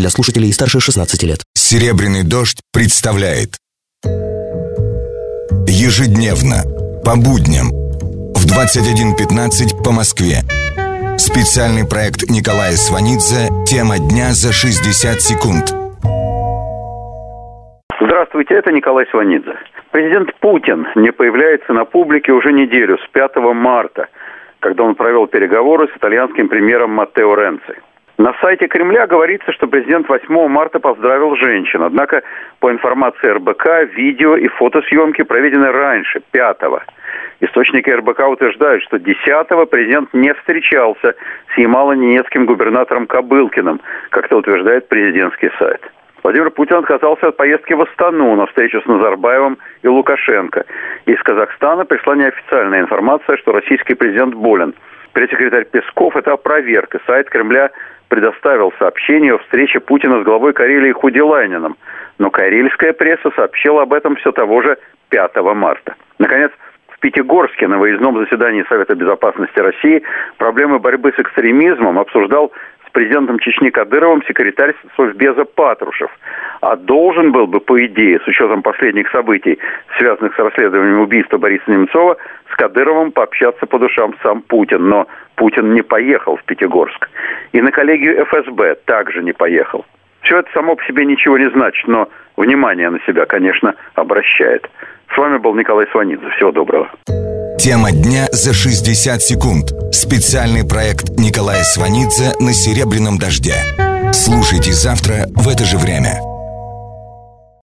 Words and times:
для 0.00 0.08
слушателей 0.08 0.52
старше 0.52 0.80
16 0.80 1.22
лет. 1.24 1.40
«Серебряный 1.54 2.24
дождь» 2.24 2.60
представляет 2.72 3.58
Ежедневно, 5.68 6.64
по 7.04 7.16
будням, 7.16 7.68
в 8.34 8.42
21.15 8.48 9.84
по 9.84 9.92
Москве. 9.92 10.40
Специальный 11.18 11.86
проект 11.86 12.30
Николая 12.30 12.72
Сванидзе 12.72 13.48
«Тема 13.66 13.98
дня 13.98 14.32
за 14.32 14.52
60 14.52 15.20
секунд». 15.20 15.74
Здравствуйте, 18.00 18.54
это 18.54 18.72
Николай 18.72 19.06
Сванидзе. 19.10 19.54
Президент 19.90 20.34
Путин 20.40 20.86
не 20.96 21.12
появляется 21.12 21.72
на 21.74 21.84
публике 21.84 22.32
уже 22.32 22.52
неделю, 22.52 22.96
с 22.96 23.08
5 23.12 23.36
марта, 23.54 24.08
когда 24.60 24.84
он 24.84 24.94
провел 24.94 25.26
переговоры 25.26 25.88
с 25.88 25.96
итальянским 25.96 26.48
премьером 26.48 26.90
Маттео 26.92 27.34
Ренци. 27.34 27.76
На 28.20 28.34
сайте 28.42 28.68
Кремля 28.68 29.06
говорится, 29.06 29.50
что 29.50 29.66
президент 29.66 30.06
8 30.06 30.48
марта 30.48 30.78
поздравил 30.78 31.36
женщин. 31.36 31.82
Однако, 31.82 32.22
по 32.58 32.70
информации 32.70 33.28
РБК, 33.28 33.94
видео 33.96 34.36
и 34.36 34.46
фотосъемки 34.48 35.22
проведены 35.22 35.72
раньше, 35.72 36.20
5 36.30 36.60
-го. 36.60 36.82
Источники 37.40 37.88
РБК 37.88 38.28
утверждают, 38.28 38.82
что 38.82 38.98
10 38.98 39.64
президент 39.70 40.12
не 40.12 40.34
встречался 40.34 41.14
с 41.54 41.58
Ямало-Ненецким 41.58 42.44
губернатором 42.44 43.06
Кобылкиным, 43.06 43.80
как 44.10 44.26
это 44.26 44.36
утверждает 44.36 44.86
президентский 44.88 45.50
сайт. 45.58 45.80
Владимир 46.22 46.50
Путин 46.50 46.76
отказался 46.76 47.28
от 47.28 47.38
поездки 47.38 47.72
в 47.72 47.80
Астану 47.80 48.36
на 48.36 48.44
встречу 48.44 48.82
с 48.82 48.86
Назарбаевым 48.86 49.56
и 49.82 49.88
Лукашенко. 49.88 50.66
Из 51.06 51.22
Казахстана 51.22 51.86
пришла 51.86 52.16
неофициальная 52.16 52.80
информация, 52.80 53.38
что 53.38 53.52
российский 53.52 53.94
президент 53.94 54.34
болен. 54.34 54.74
Пресс-секретарь 55.12 55.64
Песков 55.64 56.16
это 56.16 56.32
опроверг, 56.32 56.94
сайт 57.06 57.28
Кремля 57.30 57.70
предоставил 58.08 58.72
сообщение 58.78 59.34
о 59.34 59.38
встрече 59.38 59.80
Путина 59.80 60.20
с 60.20 60.24
главой 60.24 60.52
Карелии 60.52 60.92
Худилайнином. 60.92 61.76
Но 62.18 62.30
карельская 62.30 62.92
пресса 62.92 63.30
сообщила 63.34 63.82
об 63.82 63.92
этом 63.92 64.16
все 64.16 64.32
того 64.32 64.62
же 64.62 64.76
5 65.10 65.36
марта. 65.54 65.94
Наконец, 66.18 66.50
в 66.88 66.98
Пятигорске 67.00 67.66
на 67.66 67.78
выездном 67.78 68.18
заседании 68.18 68.64
Совета 68.68 68.94
Безопасности 68.94 69.58
России 69.58 70.02
проблемы 70.36 70.80
борьбы 70.80 71.12
с 71.16 71.20
экстремизмом 71.20 71.98
обсуждал 71.98 72.52
президентом 72.92 73.38
Чечни 73.38 73.70
Кадыровым 73.70 74.22
секретарь 74.24 74.74
Совбеза 74.96 75.44
Патрушев. 75.44 76.10
А 76.60 76.76
должен 76.76 77.32
был 77.32 77.46
бы, 77.46 77.60
по 77.60 77.84
идее, 77.86 78.20
с 78.20 78.26
учетом 78.26 78.62
последних 78.62 79.10
событий, 79.10 79.58
связанных 79.98 80.34
с 80.34 80.38
расследованием 80.38 81.00
убийства 81.00 81.38
Бориса 81.38 81.70
Немцова, 81.70 82.16
с 82.52 82.56
Кадыровым 82.56 83.12
пообщаться 83.12 83.66
по 83.66 83.78
душам 83.78 84.14
сам 84.22 84.42
Путин. 84.42 84.88
Но 84.88 85.06
Путин 85.36 85.74
не 85.74 85.82
поехал 85.82 86.36
в 86.36 86.44
Пятигорск. 86.44 87.08
И 87.52 87.60
на 87.60 87.70
коллегию 87.72 88.24
ФСБ 88.26 88.76
также 88.84 89.22
не 89.22 89.32
поехал. 89.32 89.84
Все 90.22 90.38
это 90.38 90.50
само 90.52 90.76
по 90.76 90.84
себе 90.84 91.06
ничего 91.06 91.38
не 91.38 91.48
значит, 91.50 91.88
но 91.88 92.08
внимание 92.36 92.90
на 92.90 93.00
себя, 93.00 93.24
конечно, 93.26 93.74
обращает. 93.94 94.68
С 95.14 95.16
вами 95.16 95.38
был 95.38 95.54
Николай 95.54 95.86
Сванидзе. 95.88 96.28
Всего 96.36 96.52
доброго. 96.52 96.90
Тема 97.60 97.92
дня 97.92 98.26
за 98.32 98.54
60 98.54 99.22
секунд. 99.22 99.74
Специальный 99.92 100.64
проект 100.64 101.10
Николая 101.18 101.62
Сванидзе 101.62 102.32
на 102.40 102.54
«Серебряном 102.54 103.18
дожде». 103.18 103.54
Слушайте 104.14 104.72
завтра 104.72 105.28
в 105.34 105.46
это 105.46 105.66
же 105.66 105.76
время. 105.76 106.29